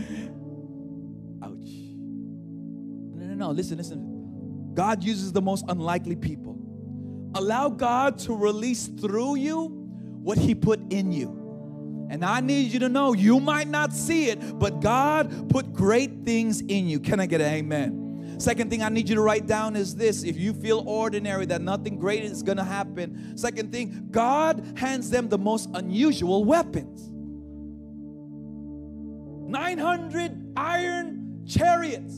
[1.43, 1.75] Ouch.
[3.19, 3.51] No, no, no.
[3.51, 4.71] Listen, listen.
[4.73, 6.55] God uses the most unlikely people.
[7.35, 9.78] Allow God to release through you
[10.21, 12.07] what He put in you.
[12.09, 16.25] And I need you to know you might not see it, but God put great
[16.25, 16.99] things in you.
[16.99, 18.35] Can I get an amen?
[18.39, 21.61] Second thing I need you to write down is this if you feel ordinary, that
[21.61, 23.37] nothing great is gonna happen.
[23.37, 27.09] Second thing, God hands them the most unusual weapons
[29.49, 32.15] 900 iron chariots,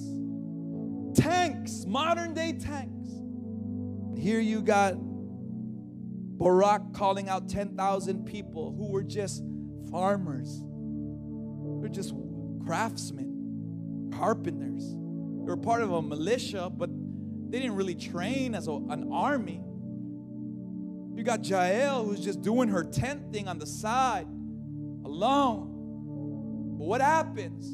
[1.15, 3.09] tanks, modern day tanks.
[4.21, 4.95] Here you got
[6.41, 9.43] Barak calling out 10,000 people who were just
[9.91, 10.63] farmers.
[11.79, 12.15] They're just
[12.65, 14.83] craftsmen, carpenters.
[14.89, 16.89] They were part of a militia, but
[17.51, 19.61] they didn't really train as a, an army.
[21.15, 24.25] You got Jael who's just doing her tent thing on the side
[25.05, 25.67] alone.
[26.79, 27.71] But what happens?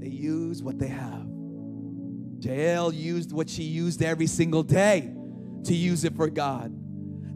[0.00, 1.26] They use what they have.
[2.40, 5.14] Jael used what she used every single day
[5.64, 6.76] to use it for God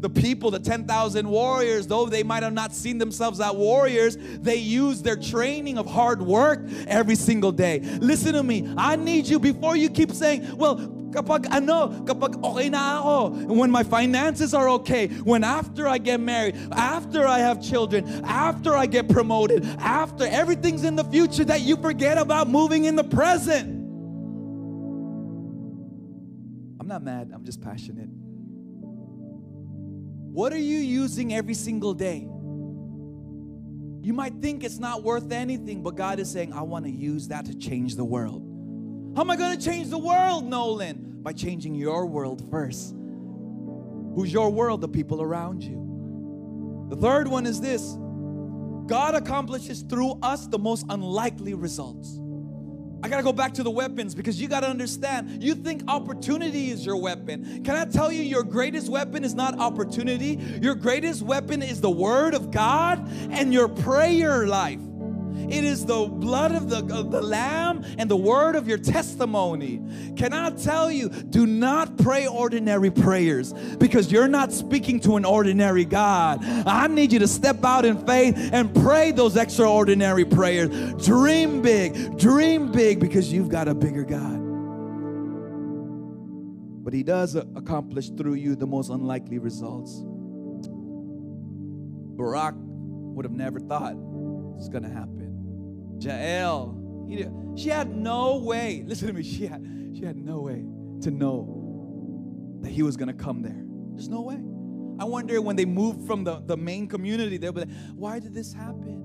[0.00, 4.56] the people, the 10,000 warriors, though they might have not seen themselves as warriors, they
[4.56, 7.80] use their training of hard work every single day.
[8.00, 8.72] Listen to me.
[8.76, 10.76] I need you before you keep saying, well,
[11.10, 16.20] kapag ano, kapag okay na ako, when my finances are okay, when after I get
[16.20, 21.62] married, after I have children, after I get promoted, after everything's in the future that
[21.62, 23.72] you forget about moving in the present.
[26.78, 28.25] I'm not mad, I'm just passionate.
[30.36, 32.28] What are you using every single day?
[34.02, 37.28] You might think it's not worth anything, but God is saying, I want to use
[37.28, 38.42] that to change the world.
[39.16, 41.22] How am I going to change the world, Nolan?
[41.22, 42.94] By changing your world first.
[44.14, 44.82] Who's your world?
[44.82, 46.86] The people around you.
[46.90, 47.96] The third one is this
[48.84, 52.18] God accomplishes through us the most unlikely results.
[53.06, 55.40] I gotta go back to the weapons because you gotta understand.
[55.40, 57.62] You think opportunity is your weapon.
[57.62, 60.40] Can I tell you, your greatest weapon is not opportunity?
[60.60, 64.80] Your greatest weapon is the Word of God and your prayer life.
[65.48, 69.80] It is the blood of the, of the Lamb and the word of your testimony.
[70.16, 75.24] Can I tell you, do not pray ordinary prayers because you're not speaking to an
[75.24, 76.44] ordinary God.
[76.44, 80.68] I need you to step out in faith and pray those extraordinary prayers.
[81.04, 84.40] Dream big, dream big because you've got a bigger God.
[86.84, 90.02] But He does accomplish through you the most unlikely results.
[92.16, 93.96] Barak would have never thought
[94.56, 95.25] it's going to happen.
[95.98, 97.06] Jael.
[97.08, 99.64] He, she had no way, listen to me, she had,
[99.96, 100.64] she had no way
[101.02, 103.62] to know that he was going to come there.
[103.92, 104.40] There's no way.
[104.98, 108.34] I wonder when they moved from the, the main community, they'll be like, why did
[108.34, 109.02] this happen?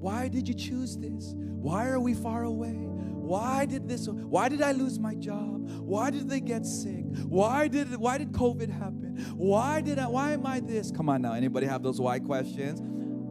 [0.00, 1.34] Why did you choose this?
[1.36, 2.72] Why are we far away?
[2.72, 4.06] Why did this?
[4.06, 5.70] Why did I lose my job?
[5.80, 7.04] Why did they get sick?
[7.26, 9.16] Why did why did COVID happen?
[9.34, 10.90] Why did I why am I this?
[10.90, 12.82] Come on now, anybody have those why questions?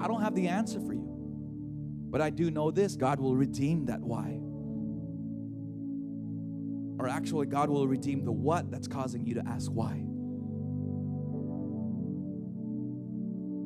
[0.02, 0.93] I don't have the answer for.
[2.14, 4.40] But I do know this God will redeem that why.
[7.00, 9.96] Or actually, God will redeem the what that's causing you to ask why.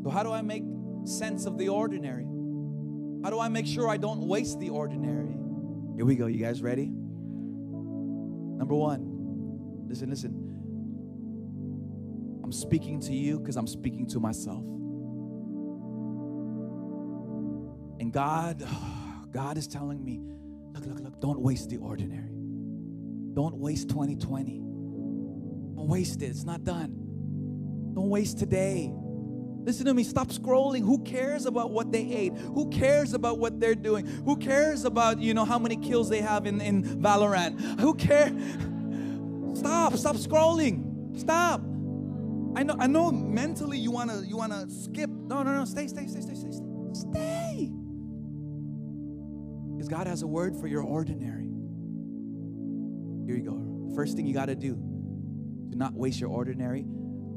[0.01, 0.63] So, how do I make
[1.03, 2.23] sense of the ordinary?
[3.21, 5.35] How do I make sure I don't waste the ordinary?
[5.97, 6.27] Here we go.
[6.27, 6.85] You guys ready?
[6.85, 10.31] Number one, listen, listen.
[12.45, 14.63] I'm speaking to you because I'm speaking to myself.
[17.99, 18.67] And God,
[19.31, 20.21] God is telling me,
[20.73, 22.31] look, look, look, don't waste the ordinary.
[23.33, 24.59] Don't waste 2020.
[24.59, 26.27] Don't waste it.
[26.27, 26.93] It's not done.
[27.93, 28.93] Don't waste today.
[29.67, 30.79] Listen to me, stop scrolling.
[30.79, 32.37] Who cares about what they ate?
[32.37, 34.05] Who cares about what they're doing?
[34.05, 37.79] Who cares about, you know, how many kills they have in, in Valorant?
[37.81, 38.31] Who cares?
[39.59, 41.19] Stop, stop scrolling.
[41.19, 41.61] Stop.
[42.55, 45.09] I know, I know mentally you wanna you wanna skip.
[45.09, 46.63] No, no, no, stay, stay, stay, stay, stay, stay.
[46.93, 47.46] Stay.
[49.87, 51.49] Because God has a word for your ordinary.
[53.25, 53.95] Here you go.
[53.95, 56.85] First thing you gotta do, do not waste your ordinary.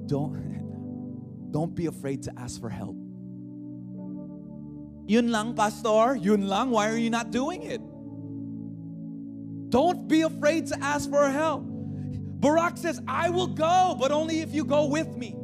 [0.07, 2.97] Don't don't be afraid to ask for help.
[5.07, 6.17] Yun lang, pastor.
[6.17, 6.71] Yun lang.
[6.71, 7.81] Why are you not doing it?
[9.71, 11.63] Don't be afraid to ask for help.
[11.65, 15.37] Barak says, I will go, but only if you go with me.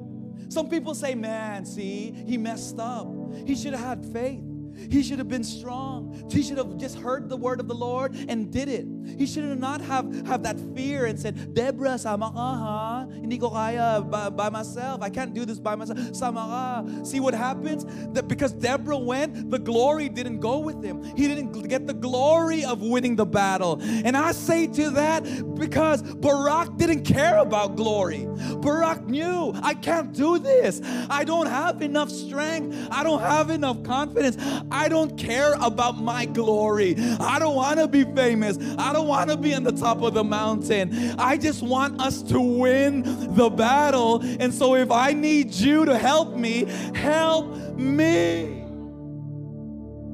[0.49, 3.07] Some people say, man, see, he messed up.
[3.47, 4.42] He should have had faith.
[4.91, 6.27] He should have been strong.
[6.31, 8.87] He should have just heard the word of the Lord and did it.
[9.19, 13.07] He should have not have, have that fear and said, Deborah, sama ka?
[13.12, 15.03] Hindi ko kaya by, by myself.
[15.03, 15.99] I can't do this by myself.
[16.15, 17.05] Sama ka.
[17.05, 17.85] See what happens?
[18.12, 21.03] That because Deborah went, the glory didn't go with him.
[21.17, 23.81] He didn't get the glory of winning the battle.
[23.83, 28.27] And I say to that because Barak didn't care about glory.
[28.59, 30.81] Barak knew, I can't do this.
[31.09, 32.89] I don't have enough strength.
[32.91, 34.37] I don't have enough confidence.
[34.70, 36.96] I don't care about my glory.
[37.20, 38.59] I don't want to be famous.
[38.79, 41.14] I don't want to be on the top of the mountain.
[41.18, 43.02] I just want us to win
[43.35, 44.20] the battle.
[44.22, 48.64] And so if I need you to help me, help me.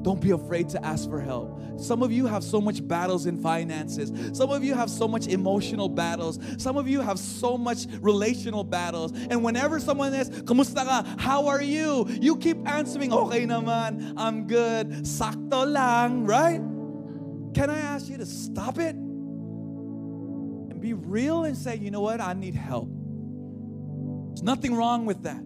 [0.03, 1.59] Don't be afraid to ask for help.
[1.83, 4.11] Some of you have so much battles in finances.
[4.37, 6.39] Some of you have so much emotional battles.
[6.57, 9.11] Some of you have so much relational battles.
[9.29, 11.15] And whenever someone asks, Kumusta ka?
[11.17, 12.07] How are you?
[12.09, 15.03] You keep answering, Okay naman, I'm good.
[15.03, 16.61] Sakto lang, right?
[17.53, 18.95] Can I ask you to stop it?
[18.95, 22.19] And be real and say, you know what?
[22.19, 22.89] I need help.
[24.29, 25.43] There's nothing wrong with that.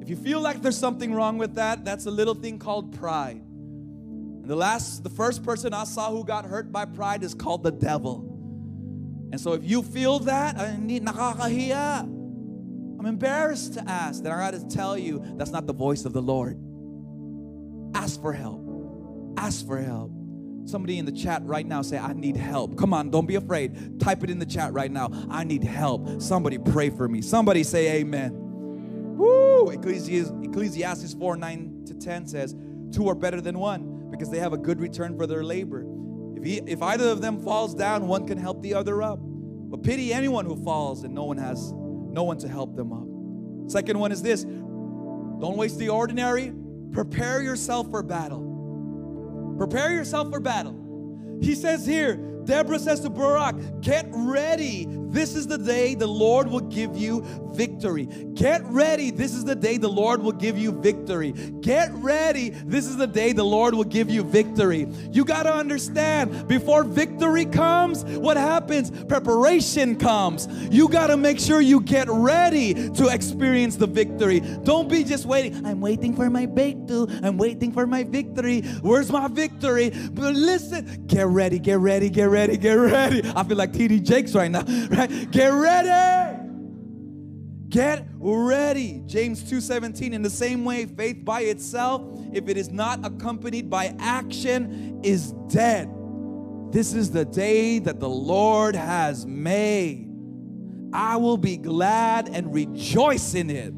[0.00, 3.42] If you feel like there's something wrong with that, that's a little thing called pride.
[4.46, 7.64] And the last, the first person I saw who got hurt by pride is called
[7.64, 8.24] the devil.
[9.32, 10.56] And so if you feel that.
[10.56, 10.88] I'm
[13.06, 14.22] embarrassed to ask.
[14.22, 16.56] Then I got to tell you, that's not the voice of the Lord.
[17.96, 18.62] Ask for help.
[19.36, 20.12] Ask for help.
[20.66, 22.78] Somebody in the chat right now say, I need help.
[22.78, 23.98] Come on, don't be afraid.
[23.98, 25.10] Type it in the chat right now.
[25.28, 26.22] I need help.
[26.22, 27.20] Somebody pray for me.
[27.20, 28.30] Somebody say amen.
[29.16, 29.70] Woo!
[29.70, 32.54] Ecclesiastes 4 9 to 10 says,
[32.92, 35.84] Two are better than one because they have a good return for their labor.
[36.36, 39.18] If, he, if either of them falls down, one can help the other up.
[39.20, 43.70] But pity anyone who falls and no one has no one to help them up.
[43.70, 46.52] Second one is this don't waste the ordinary,
[46.92, 49.54] prepare yourself for battle.
[49.58, 51.38] Prepare yourself for battle.
[51.40, 54.86] He says here, Deborah says to Barak, Get ready.
[55.10, 58.06] This is the day the Lord will give you victory.
[58.34, 59.10] Get ready.
[59.10, 61.32] This is the day the Lord will give you victory.
[61.32, 62.50] Get ready.
[62.50, 64.86] This is the day the Lord will give you victory.
[65.10, 68.90] You got to understand before victory comes, what happens?
[69.04, 70.48] Preparation comes.
[70.70, 74.40] You got to make sure you get ready to experience the victory.
[74.40, 75.64] Don't be just waiting.
[75.64, 77.06] I'm waiting for my breakthrough.
[77.22, 78.62] I'm waiting for my victory.
[78.82, 79.90] Where's my victory?
[79.90, 83.22] But listen, get ready, get ready, get ready, get ready.
[83.34, 84.62] I feel like TD Jakes right now,
[84.96, 85.30] right?
[85.30, 86.42] Get ready.
[87.68, 89.02] Get ready.
[89.06, 93.94] James 2:17 in the same way faith by itself if it is not accompanied by
[93.98, 95.90] action is dead.
[96.70, 100.08] This is the day that the Lord has made.
[100.92, 103.74] I will be glad and rejoice in it.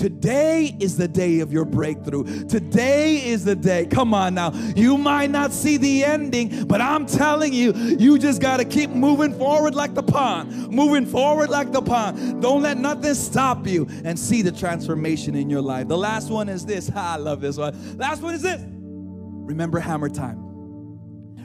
[0.00, 2.46] Today is the day of your breakthrough.
[2.46, 3.84] Today is the day.
[3.84, 4.50] Come on now.
[4.74, 8.88] You might not see the ending, but I'm telling you, you just got to keep
[8.88, 10.70] moving forward like the pawn.
[10.70, 12.40] Moving forward like the pawn.
[12.40, 15.86] Don't let nothing stop you and see the transformation in your life.
[15.86, 16.90] The last one is this.
[16.96, 17.98] I love this one.
[17.98, 18.62] Last one is this.
[18.64, 20.38] Remember hammer time.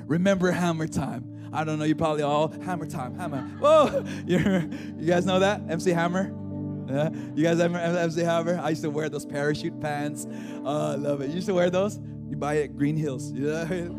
[0.08, 1.50] Remember hammer time.
[1.52, 3.41] I don't know, you probably all hammer time, hammer.
[3.60, 4.38] Whoa, you
[4.98, 5.62] you guys know that?
[5.70, 6.44] MC Hammer?
[6.88, 7.10] Yeah?
[7.36, 8.60] You guys ever MC Hammer?
[8.62, 10.28] I used to wear those parachute pants.
[10.63, 11.30] Oh, I love it.
[11.30, 12.00] You used to wear those?
[12.30, 13.32] You buy it Greenhills.
[13.34, 13.89] Yeah.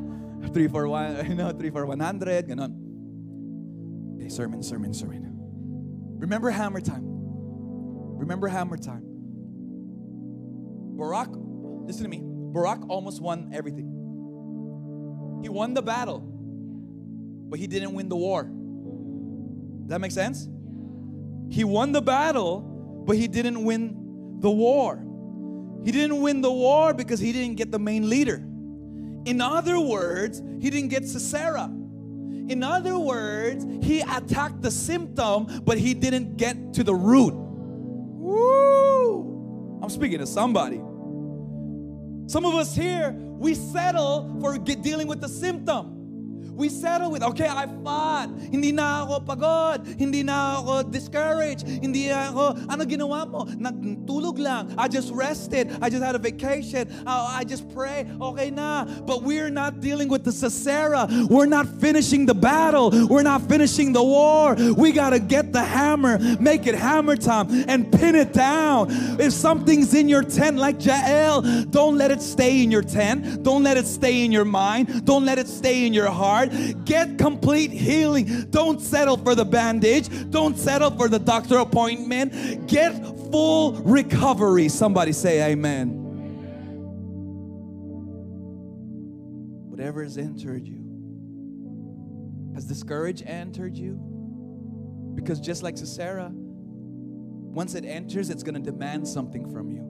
[0.52, 4.16] Three for one, you know, three for one hundred, ganon.
[4.16, 5.26] Okay, sermon, sermon, sermon.
[6.18, 7.02] Remember hammer time.
[7.04, 9.02] Remember hammer time.
[10.96, 12.20] Barak, listen to me.
[12.22, 13.86] Barak almost won everything.
[15.42, 18.44] He won the battle, but he didn't win the war.
[18.44, 20.48] Does that make sense?
[21.50, 22.75] He won the battle,
[23.06, 25.02] but he didn't win the war.
[25.84, 28.42] He didn't win the war because he didn't get the main leader.
[29.24, 31.70] In other words, he didn't get Sisera.
[32.48, 37.34] In other words, he attacked the symptom, but he didn't get to the root.
[38.26, 39.80] Woo!
[39.82, 40.78] I'm speaking to somebody.
[42.28, 45.95] Some of us here, we settle for dealing with the symptom.
[46.56, 48.30] We settle with, okay, I fought.
[48.50, 49.84] Hindi na ako pagod.
[50.00, 51.68] Hindi na ako discouraged.
[51.68, 53.44] Hindi ako, ano ginawa mo?
[53.44, 54.72] Nagtulog lang.
[54.78, 55.76] I just rested.
[55.82, 56.88] I just had a vacation.
[57.06, 58.08] I, I just pray.
[58.20, 58.84] Okay na.
[59.04, 61.06] But we're not dealing with the Sisera.
[61.28, 62.88] We're not finishing the battle.
[63.06, 64.54] We're not finishing the war.
[64.54, 68.88] We got to get the hammer, make it hammer time, and pin it down.
[69.20, 73.42] If something's in your tent, like Jael, don't let it stay in your tent.
[73.42, 75.04] Don't let it stay in your mind.
[75.04, 76.45] Don't let it stay in your heart.
[76.84, 78.46] Get complete healing.
[78.50, 80.08] Don't settle for the bandage.
[80.30, 82.66] Don't settle for the doctor appointment.
[82.66, 82.94] Get
[83.30, 84.68] full recovery.
[84.68, 86.02] Somebody say amen.
[89.70, 90.82] Whatever has entered you,
[92.54, 94.00] has discouraged entered you?
[95.14, 99.86] Because just like Sisera, once it enters, it's going to demand something from you.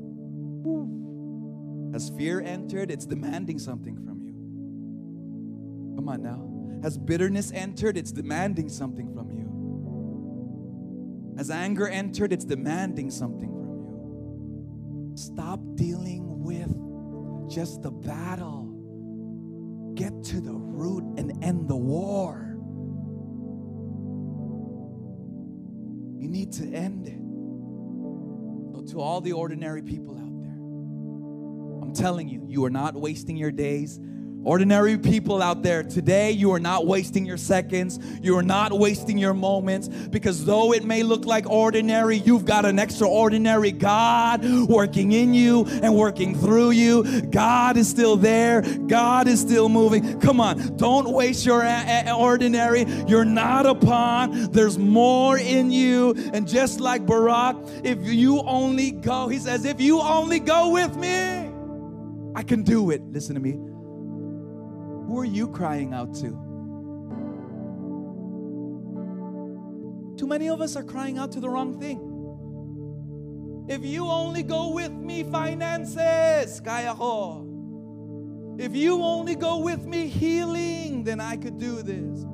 [1.92, 4.15] Has fear entered, it's demanding something from you.
[5.96, 6.80] Come on now.
[6.82, 9.46] Has bitterness entered, it's demanding something from you.
[11.36, 15.16] Has anger entered, it's demanding something from you.
[15.16, 16.70] Stop dealing with
[17.50, 18.64] just the battle.
[19.94, 22.42] Get to the root and end the war.
[26.18, 27.20] You need to end it.
[28.74, 30.56] So, to all the ordinary people out there,
[31.82, 33.98] I'm telling you, you are not wasting your days.
[34.46, 37.98] Ordinary people out there, today you are not wasting your seconds.
[38.22, 42.64] You are not wasting your moments because though it may look like ordinary, you've got
[42.64, 47.22] an extraordinary God working in you and working through you.
[47.22, 50.20] God is still there, God is still moving.
[50.20, 52.86] Come on, don't waste your a- a- ordinary.
[53.08, 56.14] You're not a pawn, there's more in you.
[56.32, 60.94] And just like Barak, if you only go, he says, if you only go with
[60.94, 61.50] me,
[62.36, 63.02] I can do it.
[63.10, 63.58] Listen to me.
[65.16, 66.28] Who are you crying out to?
[70.18, 71.98] Too many of us are crying out to the wrong thing.
[73.66, 76.94] If you only go with me, finances, kaya.
[78.58, 82.26] If you only go with me, healing, then I could do this.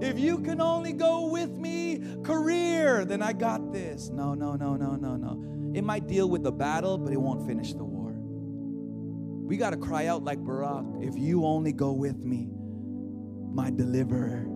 [0.00, 4.08] If you can only go with me, career, then I got this.
[4.08, 5.72] No, no, no, no, no, no.
[5.74, 7.99] It might deal with the battle, but it won't finish the war.
[9.50, 12.52] We got to cry out like Barak if you only go with me,
[13.52, 14.46] my deliverer,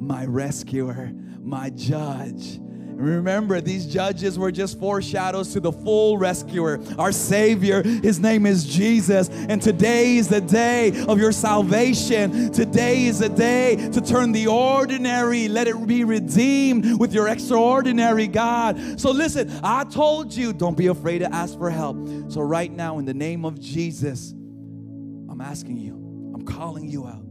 [0.00, 2.58] my rescuer, my judge.
[2.96, 7.82] Remember, these judges were just foreshadows to the full rescuer, our Savior.
[7.82, 9.28] His name is Jesus.
[9.28, 12.52] And today is the day of your salvation.
[12.52, 18.26] Today is the day to turn the ordinary, let it be redeemed with your extraordinary
[18.26, 19.00] God.
[19.00, 21.96] So, listen, I told you, don't be afraid to ask for help.
[22.30, 27.24] So, right now, in the name of Jesus, I'm asking you, I'm calling you out.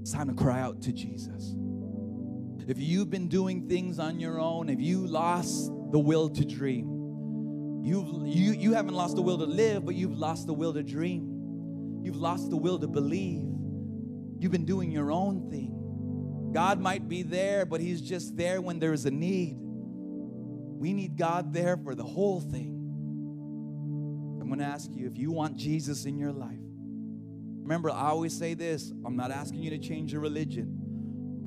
[0.00, 1.54] It's time to cry out to Jesus
[2.70, 7.82] if you've been doing things on your own, if you lost the will to dream,
[7.82, 10.82] you've, you, you haven't lost the will to live, but you've lost the will to
[10.84, 12.00] dream.
[12.04, 13.42] You've lost the will to believe.
[14.38, 16.50] You've been doing your own thing.
[16.52, 19.56] God might be there, but He's just there when there's a need.
[19.58, 22.76] We need God there for the whole thing.
[24.40, 26.58] I'm going to ask you if you want Jesus in your life.
[27.62, 30.79] Remember, I always say this I'm not asking you to change your religion.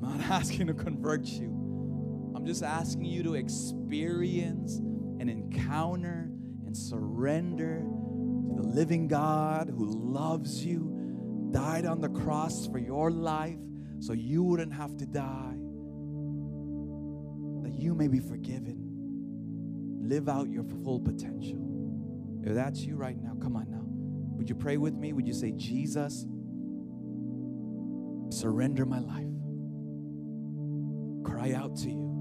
[0.02, 2.32] I'm not asking to convert you.
[2.34, 6.30] I'm just asking you to experience and encounter
[6.66, 13.10] and surrender to the living God who loves you, died on the cross for your
[13.10, 13.58] life
[14.00, 15.54] so you wouldn't have to die,
[17.62, 20.00] that you may be forgiven.
[20.02, 21.64] Live out your full potential.
[22.44, 23.84] If that's you right now, come on now.
[24.36, 25.14] Would you pray with me?
[25.14, 26.26] Would you say, Jesus,
[28.30, 29.33] surrender my life?
[31.24, 32.14] Cry out to you.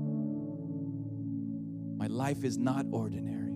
[1.98, 3.54] My life is not ordinary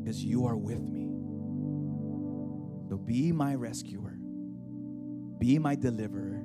[0.00, 1.06] because you are with me.
[2.88, 4.16] So be my rescuer,
[5.38, 6.42] be my deliverer,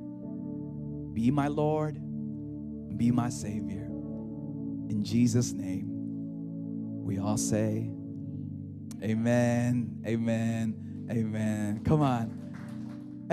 [1.14, 1.96] be my Lord,
[2.98, 3.86] be my Savior.
[4.90, 5.86] In Jesus' name,
[7.06, 7.90] we all say,
[9.02, 11.82] Amen, Amen, Amen.
[11.84, 12.43] Come on.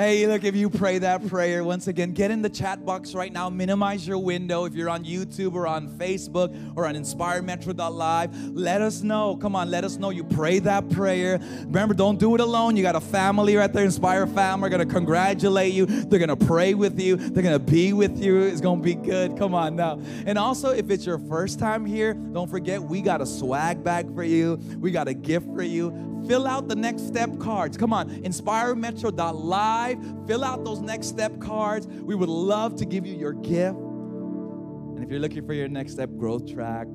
[0.01, 3.30] Hey, look, if you pray that prayer, once again, get in the chat box right
[3.30, 3.51] now.
[3.51, 4.64] Minimize your window.
[4.64, 9.36] If you're on YouTube or on Facebook or on inspiremetro.live, let us know.
[9.36, 11.38] Come on, let us know you pray that prayer.
[11.66, 12.76] Remember, don't do it alone.
[12.76, 14.62] You got a family right there, Inspire family.
[14.70, 15.84] We're going to congratulate you.
[15.84, 17.16] They're going to pray with you.
[17.16, 18.40] They're going to be with you.
[18.40, 19.36] It's going to be good.
[19.36, 20.01] Come on now.
[20.24, 24.14] And also, if it's your first time here, don't forget we got a swag bag
[24.14, 24.59] for you.
[24.78, 27.76] We got a gift for you fill out the next step cards.
[27.76, 29.99] Come on, inspiremetro.live.
[30.28, 31.89] Fill out those next step cards.
[31.89, 33.76] We would love to give you your gift.
[33.76, 36.87] And if you're looking for your next step growth track,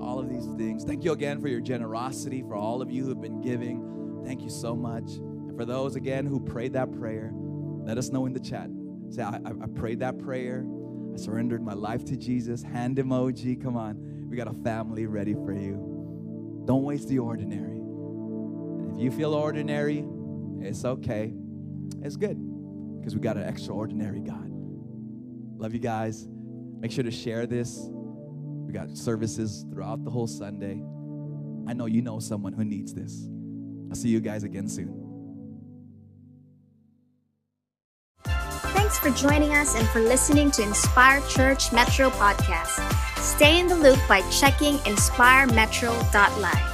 [0.00, 3.20] all of these things, thank you again for your generosity, for all of you who've
[3.20, 4.20] been giving.
[4.26, 5.12] Thank you so much.
[5.12, 7.30] And for those again who prayed that prayer,
[7.84, 8.68] let us know in the chat.
[9.10, 10.66] Say, I, I prayed that prayer.
[11.14, 12.64] I surrendered my life to Jesus.
[12.64, 13.62] Hand emoji.
[13.62, 14.28] Come on.
[14.28, 16.64] We got a family ready for you.
[16.66, 17.81] Don't waste the ordinary.
[18.94, 20.04] If you feel ordinary,
[20.60, 21.32] it's okay.
[22.02, 22.38] It's good
[22.98, 24.48] because we got an extraordinary God.
[25.58, 26.26] Love you guys.
[26.80, 27.78] Make sure to share this.
[27.88, 30.82] We got services throughout the whole Sunday.
[31.68, 33.28] I know you know someone who needs this.
[33.88, 34.98] I'll see you guys again soon.
[38.24, 42.80] Thanks for joining us and for listening to Inspire Church Metro podcast.
[43.18, 46.71] Stay in the loop by checking inspiremetro.live.